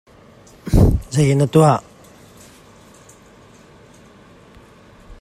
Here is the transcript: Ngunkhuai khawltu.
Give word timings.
Ngunkhuai 0.71 1.35
khawltu. 1.39 1.61